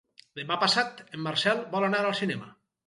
Demà 0.39 0.57
passat 0.63 1.05
en 1.05 1.23
Marcel 1.29 1.65
vol 1.77 1.91
anar 1.91 2.05
al 2.09 2.21
cinema. 2.25 2.55